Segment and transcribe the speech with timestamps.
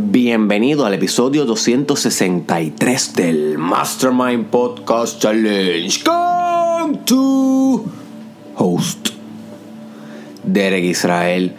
[0.00, 7.84] Bienvenido al episodio 263 del Mastermind Podcast Challenge con tu
[8.54, 9.08] host,
[10.44, 11.52] Derek Israel.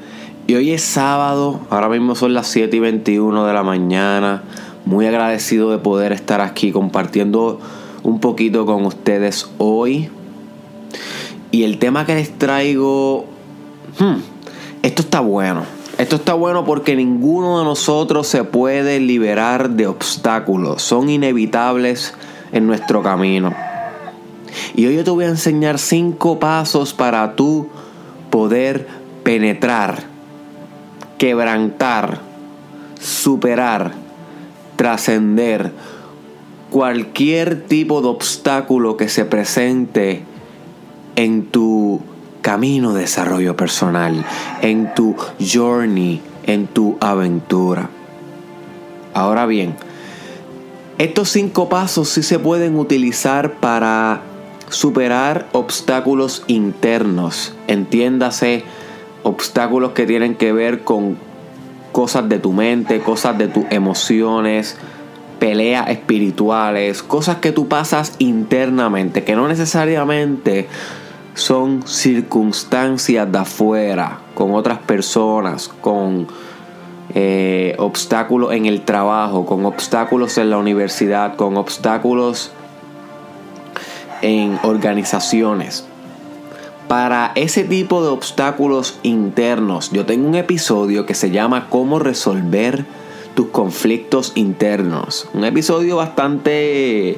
[0.47, 4.43] Y hoy es sábado, ahora mismo son las 7 y 21 de la mañana.
[4.85, 7.59] Muy agradecido de poder estar aquí compartiendo
[8.03, 10.07] un poquito con ustedes hoy.
[11.51, 13.25] Y el tema que les traigo,
[13.99, 14.15] hmm,
[14.81, 15.78] esto está bueno.
[15.99, 20.81] Esto está bueno porque ninguno de nosotros se puede liberar de obstáculos.
[20.81, 22.13] Son inevitables
[22.53, 23.53] en nuestro camino.
[24.75, 27.67] Y hoy yo te voy a enseñar cinco pasos para tú
[28.29, 28.87] poder
[29.23, 30.03] penetrar,
[31.17, 32.21] quebrantar,
[33.01, 33.91] superar,
[34.77, 35.73] trascender
[36.69, 40.23] cualquier tipo de obstáculo que se presente
[41.17, 41.99] en tu
[42.41, 44.25] camino de desarrollo personal,
[44.61, 47.89] en tu journey, en tu aventura.
[49.13, 49.75] Ahora bien,
[50.97, 54.21] estos cinco pasos sí se pueden utilizar para
[54.69, 57.53] superar obstáculos internos.
[57.67, 58.63] Entiéndase,
[59.23, 61.17] obstáculos que tienen que ver con
[61.91, 64.77] cosas de tu mente, cosas de tus emociones,
[65.39, 70.67] peleas espirituales, cosas que tú pasas internamente, que no necesariamente
[71.39, 76.27] son circunstancias de afuera, con otras personas, con
[77.15, 82.51] eh, obstáculos en el trabajo, con obstáculos en la universidad, con obstáculos
[84.21, 85.85] en organizaciones.
[86.87, 92.85] Para ese tipo de obstáculos internos, yo tengo un episodio que se llama Cómo resolver
[93.35, 95.29] tus conflictos internos.
[95.33, 97.17] Un episodio bastante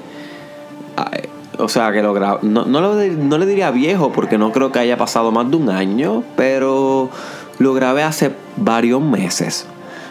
[1.61, 5.31] o sea, que lo no, no, le diría viejo porque no creo que haya pasado
[5.31, 7.09] más de un año, pero
[7.59, 9.67] lo grabé hace varios meses.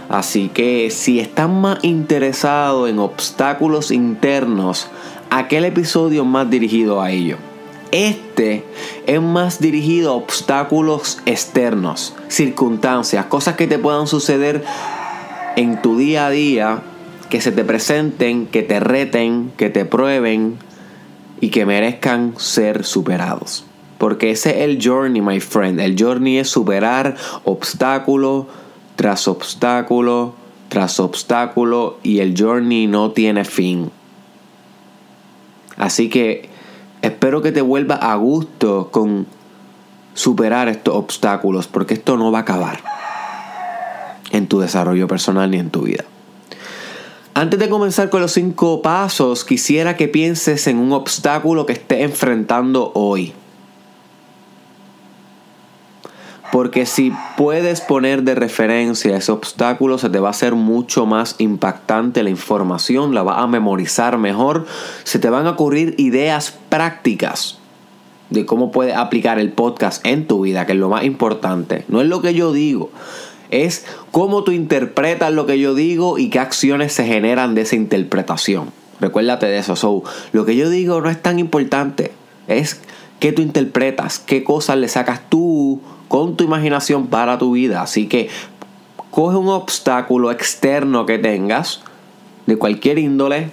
[0.09, 4.89] Así que si están más interesados en obstáculos internos,
[5.31, 7.37] aquel episodio más dirigido a ello.
[7.93, 8.65] Este
[9.07, 14.65] es más dirigido a obstáculos externos, circunstancias, cosas que te puedan suceder
[15.57, 16.83] en tu día a día,
[17.29, 20.57] que se te presenten, que te reten, que te prueben,
[21.41, 23.65] y que merezcan ser superados.
[23.99, 25.81] Porque ese es el journey, my friend.
[25.81, 28.47] El journey es superar obstáculo
[28.97, 30.35] tras obstáculo
[30.71, 33.91] tras obstáculo y el journey no tiene fin.
[35.77, 36.49] Así que
[37.03, 39.27] espero que te vuelva a gusto con
[40.15, 42.81] superar estos obstáculos porque esto no va a acabar
[44.31, 46.05] en tu desarrollo personal ni en tu vida.
[47.41, 52.03] Antes de comenzar con los cinco pasos, quisiera que pienses en un obstáculo que estés
[52.03, 53.33] enfrentando hoy.
[56.53, 61.37] Porque si puedes poner de referencia ese obstáculo, se te va a hacer mucho más
[61.39, 64.67] impactante la información, la vas a memorizar mejor,
[65.05, 67.57] se te van a ocurrir ideas prácticas
[68.29, 71.87] de cómo puedes aplicar el podcast en tu vida, que es lo más importante.
[71.89, 72.91] No es lo que yo digo,
[73.51, 77.77] es cómo tú interpretas lo que yo digo y qué acciones se generan de esa
[77.77, 78.71] interpretación.
[79.01, 79.77] Recuérdate de eso.
[79.77, 80.03] So,
[80.33, 82.13] lo que yo digo no es tan importante,
[82.49, 82.81] es
[83.19, 87.83] qué tú interpretas, qué cosas le sacas tú con tu imaginación para tu vida.
[87.83, 88.29] Así que
[89.11, 91.83] coge un obstáculo externo que tengas,
[92.47, 93.51] de cualquier índole,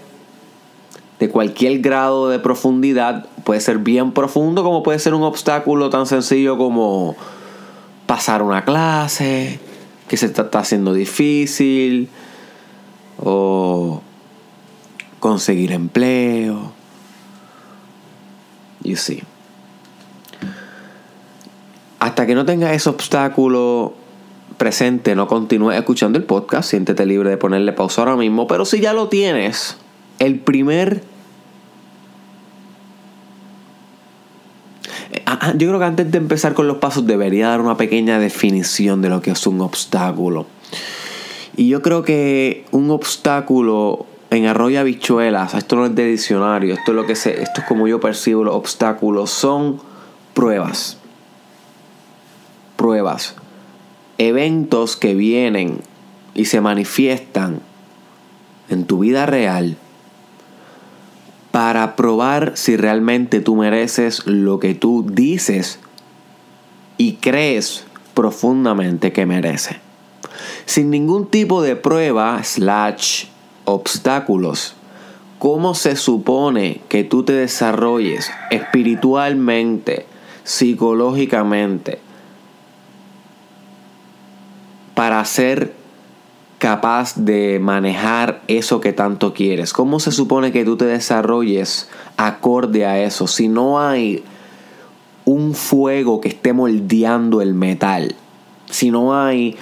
[1.19, 6.05] de cualquier grado de profundidad, puede ser bien profundo como puede ser un obstáculo tan
[6.05, 7.15] sencillo como
[8.05, 9.59] pasar una clase,
[10.07, 12.09] que se está haciendo difícil
[13.17, 14.01] o
[15.19, 16.71] conseguir empleo.
[18.83, 19.23] You see.
[21.99, 23.93] Hasta que no tengas ese obstáculo
[24.57, 26.69] presente, no continúes escuchando el podcast.
[26.69, 28.47] Siéntete libre de ponerle pausa ahora mismo.
[28.47, 29.77] Pero si ya lo tienes,
[30.19, 31.03] el primer
[35.55, 39.09] yo creo que antes de empezar con los pasos debería dar una pequeña definición de
[39.09, 40.45] lo que es un obstáculo.
[41.55, 46.91] Y yo creo que un obstáculo en arroyo habichuelas, esto no es de diccionario, esto
[46.91, 49.79] es lo que se, esto es como yo percibo los obstáculos, son
[50.33, 50.97] pruebas.
[52.75, 53.35] Pruebas.
[54.17, 55.79] Eventos que vienen
[56.35, 57.61] y se manifiestan
[58.69, 59.77] en tu vida real
[61.57, 65.79] para probar si realmente tú mereces lo que tú dices
[66.97, 67.83] y crees
[68.13, 69.79] profundamente que merece.
[70.67, 73.25] Sin ningún tipo de prueba, slash,
[73.65, 74.75] obstáculos,
[75.39, 80.05] ¿cómo se supone que tú te desarrolles espiritualmente,
[80.43, 81.97] psicológicamente,
[84.93, 85.73] para ser
[86.57, 89.73] capaz de manejar eso que tanto quieres?
[89.73, 93.27] ¿Cómo se supone que tú te desarrolles acorde a eso?
[93.27, 94.23] Si no hay
[95.25, 98.15] un fuego que esté moldeando el metal,
[98.69, 99.55] si no hay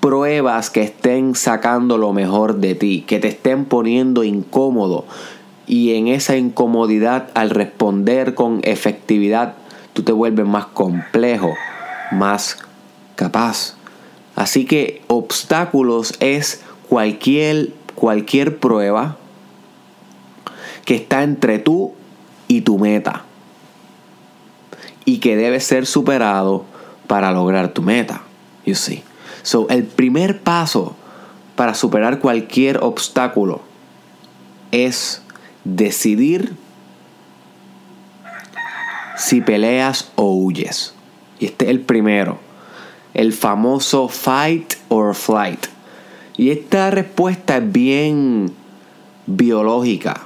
[0.00, 5.04] pruebas que estén sacando lo mejor de ti, que te estén poniendo incómodo
[5.66, 9.54] y en esa incomodidad al responder con efectividad
[9.94, 11.54] tú te vuelves más complejo,
[12.12, 12.58] más
[13.16, 13.75] capaz.
[14.36, 19.16] Así que obstáculos es cualquier, cualquier prueba
[20.84, 21.94] que está entre tú
[22.46, 23.24] y tu meta
[25.06, 26.64] y que debe ser superado
[27.06, 28.22] para lograr tu meta.
[28.66, 29.02] You see.
[29.42, 30.94] So, el primer paso
[31.56, 33.62] para superar cualquier obstáculo
[34.70, 35.22] es
[35.64, 36.52] decidir
[39.16, 40.92] si peleas o huyes.
[41.38, 42.45] Y este es el primero
[43.16, 45.66] el famoso fight or flight.
[46.36, 48.52] Y esta respuesta es bien
[49.26, 50.20] biológica.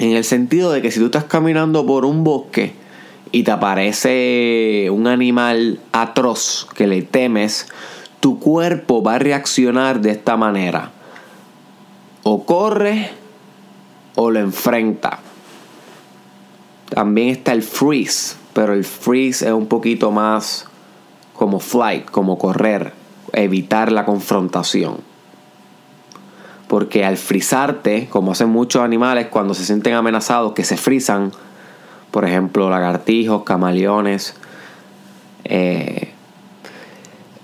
[0.00, 2.74] En el sentido de que si tú estás caminando por un bosque
[3.30, 7.68] y te aparece un animal atroz que le temes,
[8.18, 10.90] tu cuerpo va a reaccionar de esta manera.
[12.24, 13.10] O corre
[14.16, 15.20] o lo enfrenta.
[16.90, 20.66] También está el freeze, pero el freeze es un poquito más
[21.44, 22.94] como flight, como correr,
[23.34, 24.96] evitar la confrontación.
[26.68, 31.32] Porque al frizarte, como hacen muchos animales cuando se sienten amenazados, que se frizan,
[32.10, 34.36] por ejemplo, lagartijos, camaleones,
[35.44, 36.14] eh,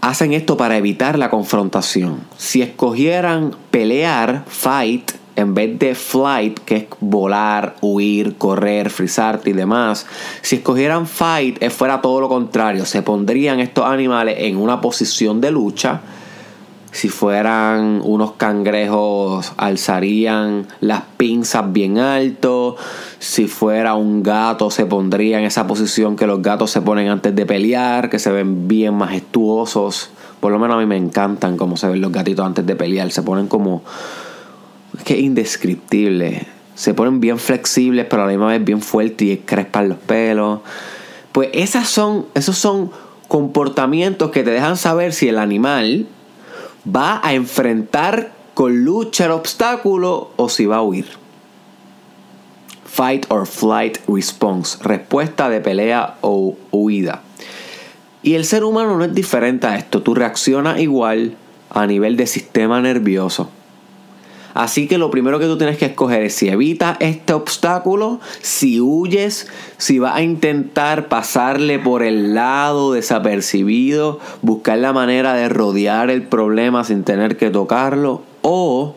[0.00, 2.23] hacen esto para evitar la confrontación.
[2.38, 5.11] Si escogieran pelear, fight,
[5.41, 10.07] en vez de flight, que es volar, huir, correr, frizarte y demás,
[10.43, 12.85] si escogieran fight, eh, fuera todo lo contrario.
[12.85, 16.01] Se pondrían estos animales en una posición de lucha.
[16.93, 22.77] Si fueran unos cangrejos, alzarían las pinzas bien alto.
[23.21, 27.35] Si fuera un gato, se pondría en esa posición que los gatos se ponen antes
[27.35, 30.11] de pelear, que se ven bien majestuosos.
[30.41, 33.13] Por lo menos a mí me encantan cómo se ven los gatitos antes de pelear.
[33.13, 33.83] Se ponen como
[34.97, 36.47] es que es indescriptible.
[36.75, 40.61] Se ponen bien flexibles, pero a la misma vez bien fuertes y crespan los pelos.
[41.33, 42.91] Pues esas son, esos son
[43.29, 46.07] comportamientos que te dejan saber si el animal
[46.85, 51.07] va a enfrentar con lucha el obstáculo o si va a huir.
[52.85, 54.79] Fight or flight response.
[54.83, 57.23] Respuesta de pelea o huida.
[58.23, 60.03] Y el ser humano no es diferente a esto.
[60.03, 61.37] Tú reaccionas igual
[61.71, 63.49] a nivel de sistema nervioso.
[64.55, 68.81] Así que lo primero que tú tienes que escoger es si evitas este obstáculo, si
[68.81, 69.49] huyes,
[69.79, 76.23] si vas a intentar pasarle por el lado desapercibido, buscar la manera de rodear el
[76.23, 78.97] problema sin tener que tocarlo, o,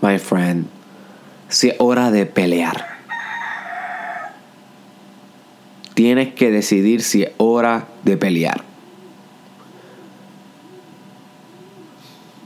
[0.00, 0.66] my friend,
[1.48, 2.94] si es hora de pelear.
[5.94, 8.73] Tienes que decidir si es hora de pelear.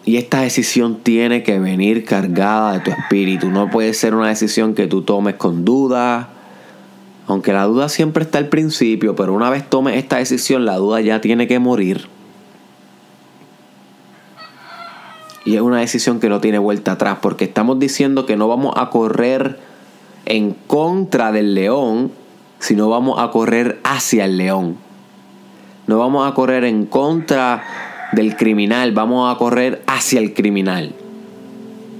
[0.08, 3.50] Y esta decisión tiene que venir cargada de tu espíritu.
[3.50, 6.30] No puede ser una decisión que tú tomes con duda.
[7.26, 11.02] Aunque la duda siempre está al principio, pero una vez tomes esta decisión, la duda
[11.02, 12.08] ya tiene que morir.
[15.44, 18.72] Y es una decisión que no tiene vuelta atrás, porque estamos diciendo que no vamos
[18.78, 19.58] a correr
[20.24, 22.12] en contra del león,
[22.60, 24.78] sino vamos a correr hacia el león.
[25.86, 27.62] No vamos a correr en contra
[28.12, 30.92] del criminal, vamos a correr hacia el criminal,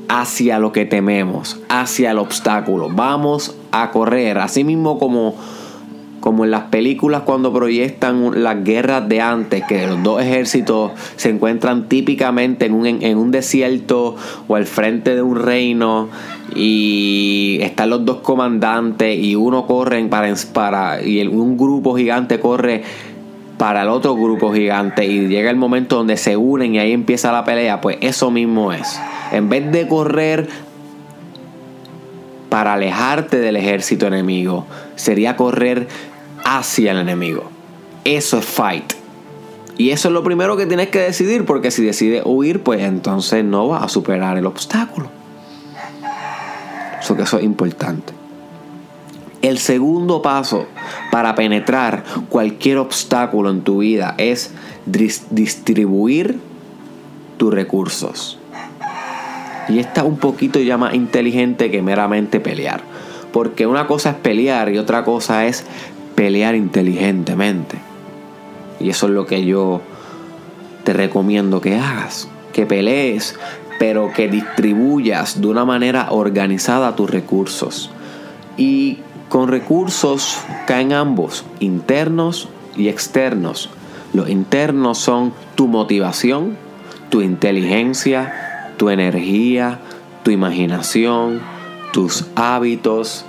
[0.09, 2.89] hacia lo que tememos, hacia el obstáculo.
[2.91, 5.35] Vamos a correr, así mismo como,
[6.21, 11.31] como en las películas cuando proyectan las guerras de antes, que los dos ejércitos se
[11.31, 14.15] encuentran típicamente en un, en un desierto
[14.47, 16.09] o al frente de un reino
[16.55, 22.85] y están los dos comandantes y uno corre para, para y un grupo gigante corre
[23.59, 27.33] para el otro grupo gigante y llega el momento donde se unen y ahí empieza
[27.33, 28.99] la pelea, pues eso mismo es.
[29.33, 30.49] En vez de correr
[32.49, 35.89] para alejarte del ejército enemigo, sería correr
[36.45, 37.51] hacia el enemigo.
[38.05, 38.95] Eso es fight.
[39.77, 43.45] Y eso es lo primero que tienes que decidir, porque si decides huir, pues entonces
[43.45, 45.11] no vas a superar el obstáculo.
[47.01, 48.18] Eso que eso es importante.
[49.41, 50.67] El segundo paso
[51.13, 54.53] para penetrar cualquier obstáculo en tu vida es
[54.85, 56.41] distribuir
[57.37, 58.39] tus recursos.
[59.69, 62.81] Y esta es un poquito ya más inteligente que meramente pelear.
[63.33, 65.65] Porque una cosa es pelear y otra cosa es
[66.15, 67.77] pelear inteligentemente.
[68.81, 69.83] Y eso es lo que yo
[70.85, 73.37] te recomiendo que hagas, que pelees,
[73.79, 77.91] pero que distribuyas de una manera organizada tus recursos.
[78.57, 83.71] Y con recursos caen ambos, internos y externos.
[84.13, 86.57] Los internos son tu motivación,
[87.11, 89.81] tu inteligencia, tu energía,
[90.23, 91.41] tu imaginación,
[91.93, 93.25] tus hábitos,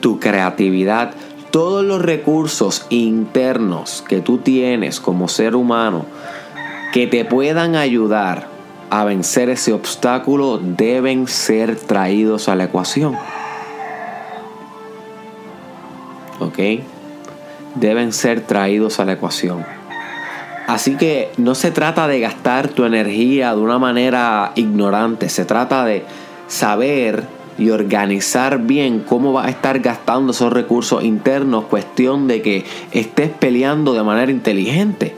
[0.00, 1.10] Tu creatividad,
[1.50, 6.06] todos los recursos internos que tú tienes como ser humano
[6.94, 8.48] que te puedan ayudar
[8.88, 13.16] a vencer ese obstáculo deben ser traídos a la ecuación.
[17.74, 19.64] Deben ser traídos a la ecuación.
[20.66, 25.84] Así que no se trata de gastar tu energía de una manera ignorante, se trata
[25.84, 26.02] de
[26.48, 27.24] saber
[27.58, 33.30] y organizar bien cómo vas a estar gastando esos recursos internos, cuestión de que estés
[33.30, 35.14] peleando de manera inteligente.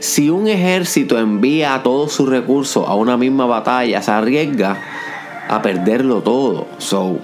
[0.00, 4.76] Si un ejército envía todos sus recursos a una misma batalla, se arriesga
[5.48, 6.66] a perderlo todo.
[6.76, 7.18] So,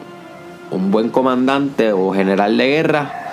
[0.71, 3.24] un buen comandante o general de guerra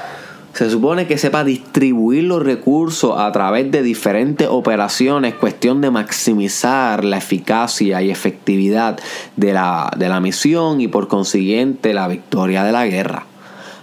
[0.54, 7.06] se supone que sepa distribuir los recursos a través de diferentes operaciones, cuestión de maximizar
[7.06, 9.00] la eficacia y efectividad
[9.38, 13.26] de la, de la misión y por consiguiente la victoria de la guerra.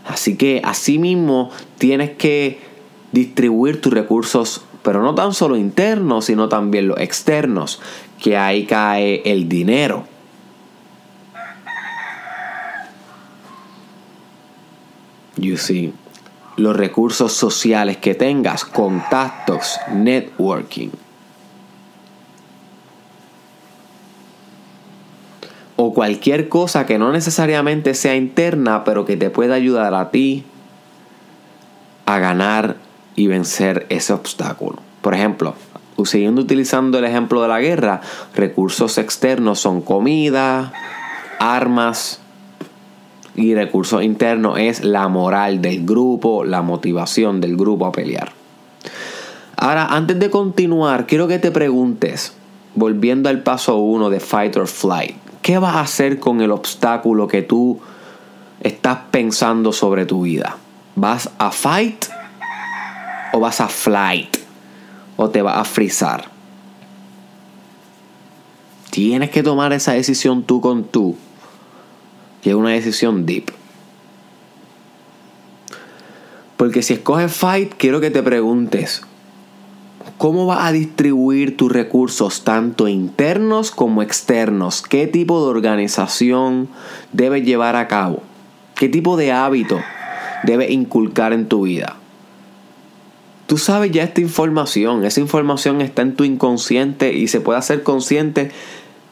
[0.06, 2.60] Así que asimismo tienes que
[3.12, 7.80] distribuir tus recursos, pero no tan solo internos, sino también los externos,
[8.22, 10.04] que ahí cae el dinero.
[15.40, 15.92] You see
[16.58, 20.90] los recursos sociales que tengas, contactos, networking.
[25.76, 30.44] O cualquier cosa que no necesariamente sea interna, pero que te pueda ayudar a ti
[32.04, 32.76] a ganar
[33.14, 34.82] y vencer ese obstáculo.
[35.00, 35.54] Por ejemplo,
[36.04, 38.00] siguiendo utilizando el ejemplo de la guerra,
[38.34, 40.72] recursos externos son comida,
[41.38, 42.20] armas,
[43.38, 48.33] y recursos internos es la moral del grupo, la motivación del grupo a pelear.
[49.57, 52.35] Ahora, antes de continuar, quiero que te preguntes,
[52.75, 57.28] volviendo al paso 1 de Fight or Flight, ¿qué vas a hacer con el obstáculo
[57.28, 57.78] que tú
[58.61, 60.57] estás pensando sobre tu vida?
[60.97, 62.07] ¿Vas a fight
[63.33, 64.37] o vas a flight?
[65.16, 66.25] ¿O te vas a frizar?
[68.90, 71.16] Tienes que tomar esa decisión tú con tú
[72.45, 73.50] es una decisión deep.
[76.57, 79.02] Porque si escoges fight, quiero que te preguntes,
[80.16, 84.83] ¿cómo vas a distribuir tus recursos tanto internos como externos?
[84.83, 86.68] ¿Qué tipo de organización
[87.12, 88.23] debes llevar a cabo?
[88.75, 89.80] ¿Qué tipo de hábito
[90.42, 91.97] debes inculcar en tu vida?
[93.47, 97.83] Tú sabes ya esta información, esa información está en tu inconsciente y se puede hacer
[97.83, 98.50] consciente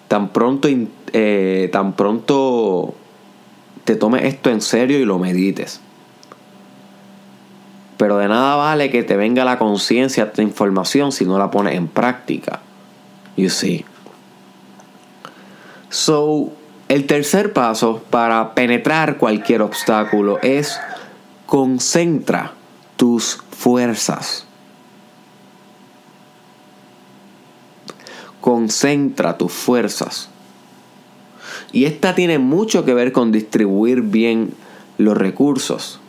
[0.09, 0.68] tan pronto,
[1.12, 2.95] eh, tan pronto
[3.86, 5.80] te tomes esto en serio y lo medites.
[7.96, 11.76] Pero de nada vale que te venga la conciencia esta información si no la pones
[11.76, 12.60] en práctica.
[13.36, 13.84] You see.
[15.88, 16.52] So,
[16.88, 20.78] el tercer paso para penetrar cualquier obstáculo es
[21.46, 22.52] concentra
[22.96, 24.46] tus fuerzas.
[28.40, 30.28] Concentra tus fuerzas.
[31.73, 34.52] Y esta tiene mucho que ver con distribuir bien
[34.99, 36.00] los recursos.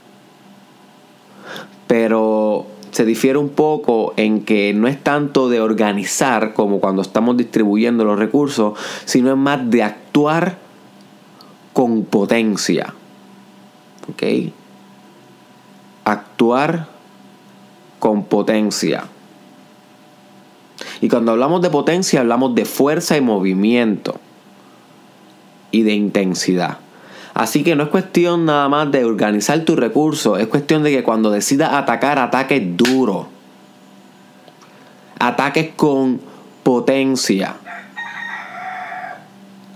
[1.88, 7.38] Pero se difiere un poco en que no es tanto de organizar como cuando estamos
[7.38, 10.58] distribuyendo los recursos, sino es más de actuar
[11.74, 12.94] con potencia.
[14.10, 14.52] ¿Ok?
[16.06, 16.88] Actuar
[18.00, 19.06] con potencia.
[21.02, 24.20] Y cuando hablamos de potencia hablamos de fuerza y movimiento
[25.78, 26.80] y de intensidad.
[27.34, 31.04] Así que no es cuestión nada más de organizar tus recursos, es cuestión de que
[31.04, 33.28] cuando decidas atacar, ataques duro.
[35.20, 36.20] Ataques con
[36.64, 37.56] potencia.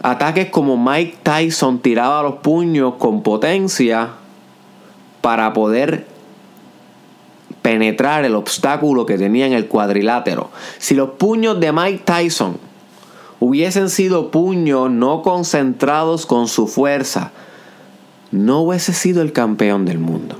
[0.01, 4.09] Ataques como Mike Tyson tiraba los puños con potencia
[5.21, 6.07] para poder
[7.61, 10.49] penetrar el obstáculo que tenía en el cuadrilátero.
[10.79, 12.70] Si los puños de Mike Tyson
[13.41, 17.31] hubiesen sido puños no concentrados con su fuerza,
[18.31, 20.35] no hubiese sido el campeón del mundo.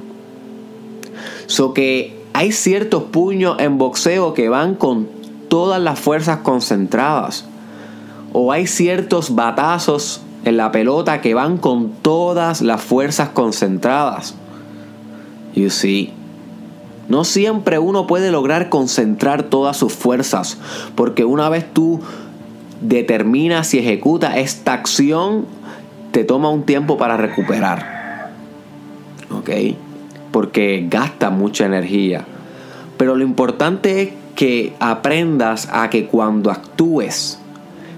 [1.48, 5.10] So que hay ciertos puños en boxeo que van con
[5.50, 7.46] todas las fuerzas concentradas.
[8.34, 14.36] O hay ciertos batazos en la pelota que van con todas las fuerzas concentradas.
[15.56, 16.14] You see.
[17.10, 20.58] No siempre uno puede lograr concentrar todas sus fuerzas,
[20.96, 22.00] porque una vez tú
[22.82, 25.46] determinas y ejecutas esta acción,
[26.12, 28.32] te toma un tiempo para recuperar.
[29.32, 29.50] ¿Ok?
[30.32, 32.26] Porque gasta mucha energía.
[32.98, 37.40] Pero lo importante es que aprendas a que cuando actúes,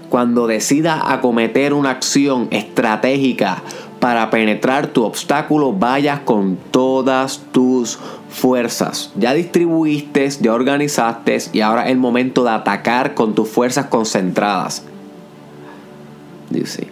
[0.08, 3.62] cuando decidas acometer una acción estratégica
[4.00, 7.98] para penetrar tu obstáculo, vayas con todas tus
[8.34, 9.12] fuerzas.
[9.16, 14.82] Ya distribuiste, ya organizaste y ahora es el momento de atacar con tus fuerzas concentradas.
[16.50, 16.88] Dice.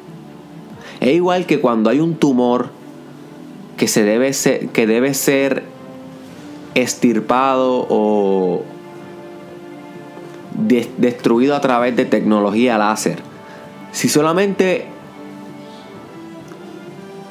[1.00, 2.70] Es igual que cuando hay un tumor
[3.76, 5.64] que, se debe ser, que debe ser
[6.75, 8.62] estirpado o
[10.96, 13.18] destruido a través de tecnología láser.
[13.90, 14.87] Si solamente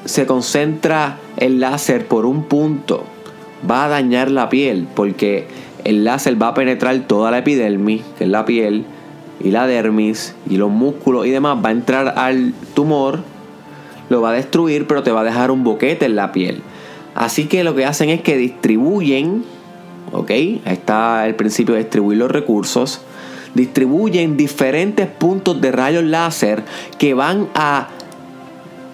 [0.04, 3.04] se concentra el láser por un punto,
[3.68, 5.46] va a dañar la piel porque
[5.84, 8.84] el láser va a penetrar toda la epidermis, que es la piel,
[9.40, 13.20] y la dermis, y los músculos y demás, va a entrar al tumor,
[14.08, 16.62] lo va a destruir, pero te va a dejar un boquete en la piel.
[17.14, 19.44] Así que lo que hacen es que distribuyen,
[20.12, 20.30] ¿ok?
[20.30, 23.02] Ahí está el principio de distribuir los recursos.
[23.54, 26.62] Distribuyen diferentes puntos de rayos láser
[26.98, 27.88] que van a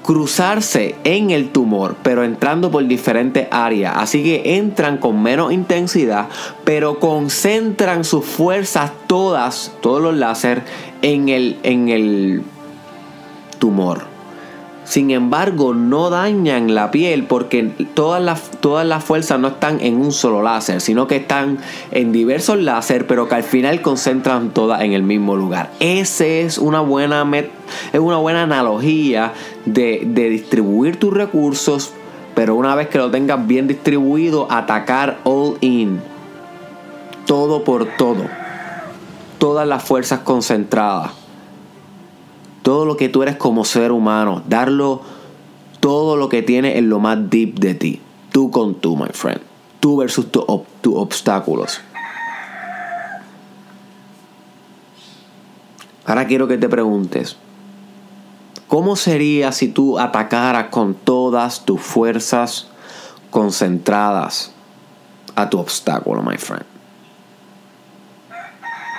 [0.02, 3.94] cruzarse en el tumor, pero entrando por diferentes áreas.
[3.96, 6.28] Así que entran con menos intensidad,
[6.64, 10.62] pero concentran sus fuerzas todas, todos los láser,
[11.02, 12.42] en el, en el
[13.58, 14.17] tumor.
[14.88, 20.00] Sin embargo, no dañan la piel porque todas las, todas las fuerzas no están en
[20.00, 21.58] un solo láser, sino que están
[21.90, 25.70] en diversos láser, pero que al final concentran todas en el mismo lugar.
[25.78, 27.26] Esa es una buena,
[27.92, 29.34] es una buena analogía
[29.66, 31.92] de, de distribuir tus recursos,
[32.34, 36.00] pero una vez que lo tengas bien distribuido, atacar all in.
[37.26, 38.24] Todo por todo.
[39.38, 41.27] Todas las fuerzas concentradas
[42.68, 45.00] todo lo que tú eres como ser humano, darlo
[45.80, 48.02] todo lo que tienes en lo más deep de ti.
[48.30, 49.40] Tú con tú, my friend.
[49.80, 50.44] Tú versus tus
[50.94, 51.80] obstáculos.
[56.04, 57.38] Ahora quiero que te preguntes,
[58.66, 62.68] ¿cómo sería si tú atacaras con todas tus fuerzas
[63.30, 64.52] concentradas
[65.34, 66.66] a tu obstáculo, my friend?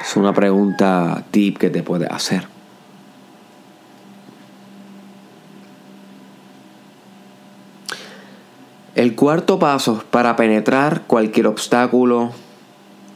[0.01, 2.58] Es una pregunta deep que te puedes hacer.
[8.99, 12.31] El cuarto paso para penetrar cualquier obstáculo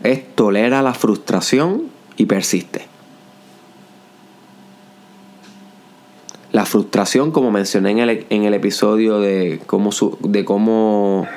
[0.02, 2.88] es tolera la frustración y persiste.
[6.54, 9.90] La frustración, como mencioné en el, en el episodio de cómo,
[10.22, 11.28] de cómo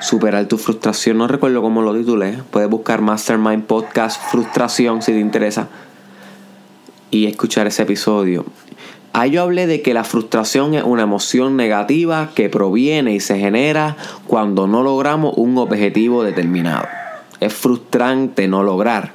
[0.00, 5.20] superar tu frustración, no recuerdo cómo lo titulé, puedes buscar Mastermind Podcast Frustración si te
[5.20, 5.68] interesa
[7.12, 8.44] y escuchar ese episodio.
[9.12, 13.38] Ahí yo hablé de que la frustración es una emoción negativa que proviene y se
[13.38, 13.96] genera
[14.26, 16.86] cuando no logramos un objetivo determinado.
[17.40, 19.12] Es frustrante no lograr.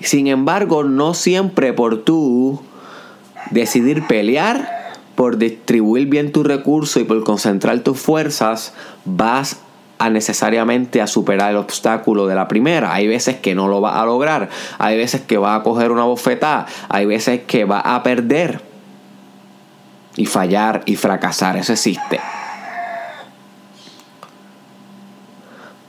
[0.00, 2.60] Sin embargo, no siempre por tú
[3.50, 8.74] decidir pelear, por distribuir bien tus recursos y por concentrar tus fuerzas,
[9.04, 9.60] vas
[9.98, 12.94] a necesariamente a superar el obstáculo de la primera.
[12.94, 16.04] Hay veces que no lo vas a lograr, hay veces que vas a coger una
[16.04, 18.71] bofetada, hay veces que vas a perder
[20.16, 22.20] y fallar y fracasar, eso existe.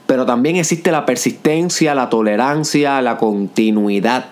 [0.06, 4.26] Pero también existe la persistencia, la tolerancia, la continuidad.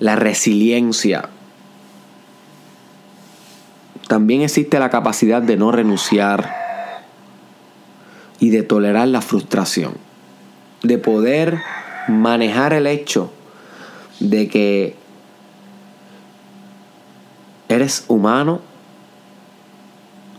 [0.00, 1.28] La resiliencia.
[4.08, 6.54] También existe la capacidad de no renunciar
[8.40, 9.94] y de tolerar la frustración.
[10.82, 11.62] De poder
[12.08, 13.32] manejar el hecho
[14.22, 14.94] de que
[17.68, 18.60] eres humano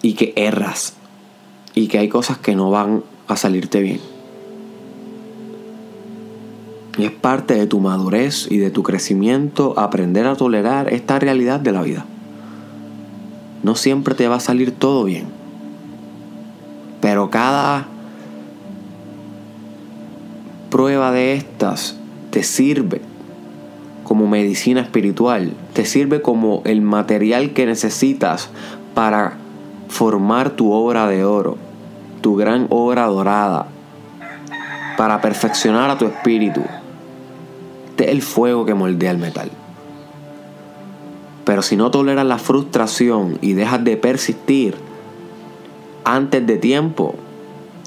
[0.02, 0.94] y que erras
[1.76, 4.00] y que hay cosas que no van a salirte bien.
[6.98, 11.60] Y es parte de tu madurez y de tu crecimiento aprender a tolerar esta realidad
[11.60, 12.06] de la vida.
[13.64, 15.26] No siempre te va a salir todo bien.
[17.02, 17.88] Pero cada
[20.70, 21.98] prueba de estas
[22.30, 23.13] te sirve
[24.14, 28.52] como medicina espiritual, te sirve como el material que necesitas
[28.94, 29.38] para
[29.88, 31.58] formar tu obra de oro,
[32.22, 33.66] tu gran obra dorada,
[34.98, 36.62] para perfeccionar a tu espíritu.
[37.90, 39.50] Este es el fuego que moldea el metal.
[41.44, 44.76] Pero si no toleras la frustración y dejas de persistir,
[46.04, 47.16] antes de tiempo,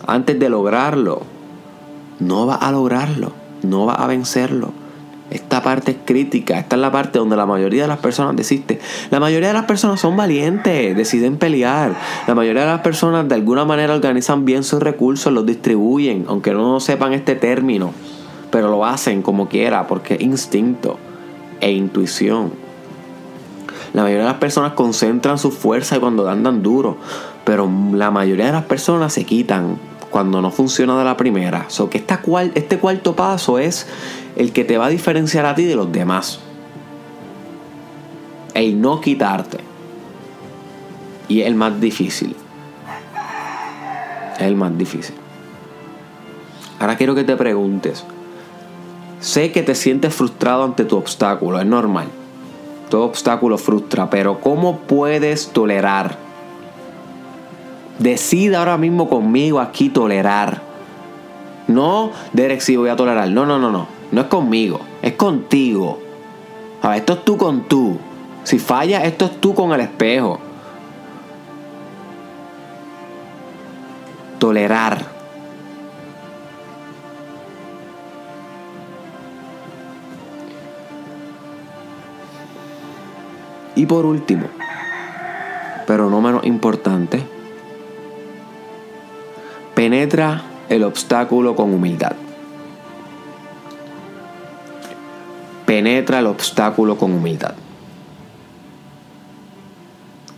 [0.08, 1.22] antes de lograrlo,
[2.18, 3.30] no va a lograrlo,
[3.62, 4.72] no va a vencerlo.
[5.30, 8.78] Esta parte es crítica, esta es la parte donde la mayoría de las personas desiste.
[9.10, 11.94] La mayoría de las personas son valientes, deciden pelear.
[12.28, 16.52] La mayoría de las personas de alguna manera organizan bien sus recursos, los distribuyen, aunque
[16.52, 17.92] no sepan este término,
[18.52, 20.96] pero lo hacen como quiera porque es instinto
[21.60, 22.52] e intuición.
[23.92, 26.98] La mayoría de las personas concentran su fuerza cuando andan duro,
[27.44, 29.78] pero la mayoría de las personas se quitan
[30.10, 31.66] cuando no funciona de la primera.
[31.68, 33.86] So que esta cual, este cuarto paso es
[34.36, 36.40] el que te va a diferenciar a ti de los demás.
[38.54, 39.58] El no quitarte.
[41.28, 42.36] Y es el más difícil.
[44.36, 45.14] Es el más difícil.
[46.78, 48.04] Ahora quiero que te preguntes.
[49.20, 52.06] Sé que te sientes frustrado ante tu obstáculo, es normal.
[52.90, 56.25] Todo obstáculo frustra, pero ¿cómo puedes tolerar?
[57.98, 60.62] Decida ahora mismo conmigo aquí tolerar.
[61.68, 63.30] No, Derek, sí voy a tolerar.
[63.30, 63.88] No, no, no, no.
[64.12, 65.98] No es conmigo, es contigo.
[66.82, 67.98] A ver, esto es tú con tú.
[68.44, 70.38] Si falla, esto es tú con el espejo.
[74.38, 75.16] Tolerar.
[83.74, 84.46] Y por último,
[85.87, 87.22] pero no menos importante,
[89.76, 92.12] penetra el obstáculo con humildad.
[95.66, 97.52] Penetra el obstáculo con humildad.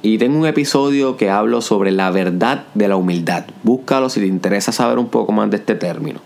[0.02, 3.44] Y tengo un episodio que hablo sobre la verdad de la humildad.
[3.62, 6.18] Búscalo si te interesa saber un poco más de este término.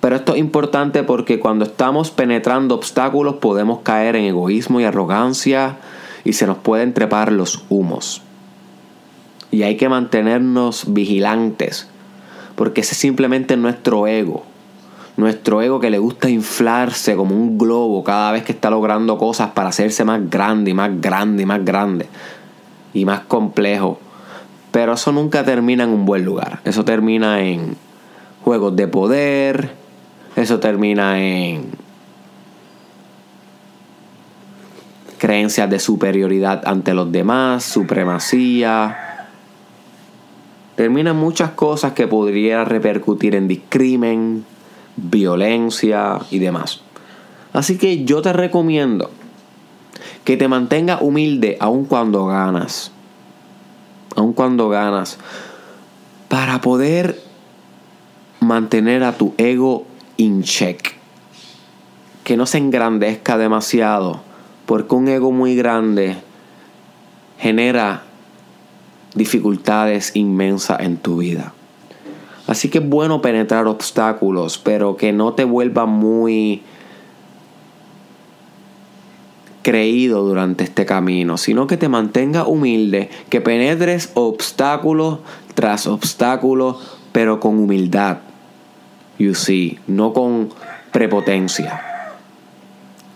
[0.00, 5.76] Pero esto es importante porque cuando estamos penetrando obstáculos podemos caer en egoísmo y arrogancia,
[6.24, 8.20] y se nos pueden trepar los humos.
[9.52, 11.91] Y hay que mantenernos vigilantes,
[12.62, 14.44] porque ese es simplemente nuestro ego.
[15.16, 19.50] Nuestro ego que le gusta inflarse como un globo cada vez que está logrando cosas
[19.50, 22.06] para hacerse más grande y más grande y más grande
[22.94, 23.98] y más complejo.
[24.70, 26.60] Pero eso nunca termina en un buen lugar.
[26.64, 27.76] Eso termina en
[28.44, 29.72] juegos de poder.
[30.36, 31.64] Eso termina en
[35.18, 39.01] creencias de superioridad ante los demás, supremacía.
[40.76, 44.44] Terminan muchas cosas que podrían repercutir en discrimen,
[44.96, 46.80] violencia y demás.
[47.52, 49.10] Así que yo te recomiendo
[50.24, 52.92] que te mantengas humilde aun cuando ganas.
[54.16, 55.18] Aun cuando ganas.
[56.28, 57.20] Para poder
[58.40, 60.94] mantener a tu ego in check.
[62.24, 64.22] Que no se engrandezca demasiado
[64.66, 66.16] porque un ego muy grande
[67.38, 68.04] genera
[69.14, 71.52] dificultades inmensas en tu vida.
[72.46, 76.62] Así que es bueno penetrar obstáculos, pero que no te vuelva muy
[79.62, 85.20] creído durante este camino, sino que te mantenga humilde, que penetres obstáculo
[85.54, 86.78] tras obstáculo,
[87.12, 88.18] pero con humildad.
[89.18, 90.50] You see, no con
[90.90, 91.80] prepotencia.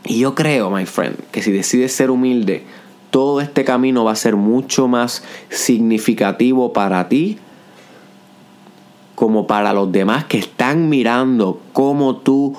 [0.05, 2.65] Y yo creo, my friend, que si decides ser humilde,
[3.11, 7.39] todo este camino va a ser mucho más significativo para ti
[9.15, 12.57] como para los demás que están mirando cómo tú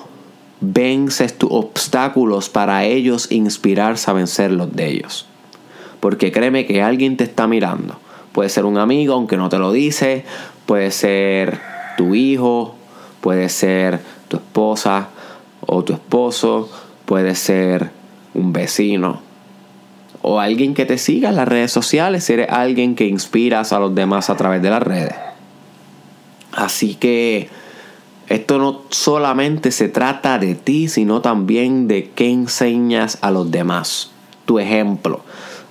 [0.60, 5.26] vences tus obstáculos para ellos inspirarse a vencerlos de ellos.
[6.00, 7.96] Porque créeme que alguien te está mirando.
[8.32, 10.24] Puede ser un amigo, aunque no te lo dice.
[10.66, 11.60] Puede ser
[11.96, 12.74] tu hijo.
[13.20, 15.08] Puede ser tu esposa
[15.70, 16.68] o tu esposo
[17.04, 17.90] puede ser
[18.34, 19.20] un vecino
[20.30, 23.78] o alguien que te siga en las redes sociales si eres alguien que inspiras a
[23.78, 25.14] los demás a través de las redes.
[26.52, 27.48] Así que
[28.28, 34.10] esto no solamente se trata de ti, sino también de qué enseñas a los demás,
[34.44, 35.22] tu ejemplo.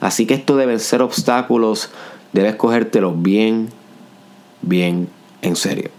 [0.02, 1.92] Así que esto deben ser obstáculos,
[2.34, 3.70] debes cogértelos bien,
[4.64, 5.08] bien
[5.44, 5.92] en serio.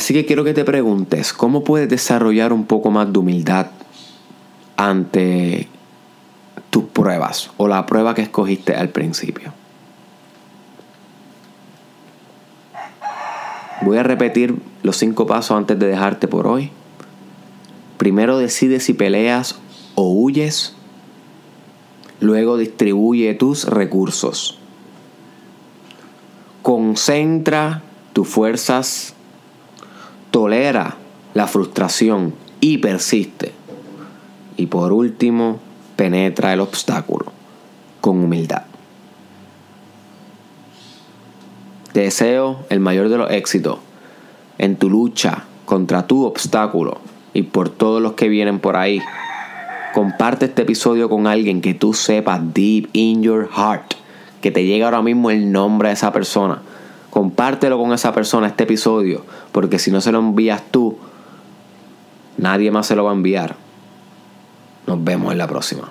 [0.00, 3.66] Así que quiero que te preguntes, ¿cómo puedes desarrollar un poco más de humildad
[4.78, 5.68] ante
[6.70, 9.52] tus pruebas o la prueba que escogiste al principio?
[13.82, 16.70] Voy a repetir los cinco pasos antes de dejarte por hoy.
[17.98, 19.56] Primero decide si peleas
[19.96, 20.72] o huyes.
[22.20, 24.58] Luego distribuye tus recursos.
[26.62, 27.82] Concentra
[28.14, 29.14] tus fuerzas
[30.30, 30.96] tolera
[31.34, 33.52] la frustración y persiste.
[34.56, 35.58] Y por último,
[35.96, 37.32] penetra el obstáculo
[38.08, 38.62] humildad.
[41.92, 43.78] Te deseo el mayor de los éxitos
[44.58, 47.00] en tu lucha contra tu obstáculo
[47.34, 49.00] y por todos los que vienen por ahí.
[49.92, 53.94] Comparte este episodio con alguien que tú sepas deep in your heart,
[54.40, 56.62] que te llegue ahora mismo el nombre de esa persona.
[57.10, 60.96] Compártelo con esa persona este episodio, porque si no se lo envías tú,
[62.36, 63.56] nadie más se lo va a enviar.
[64.86, 65.90] Nos vemos en la próxima.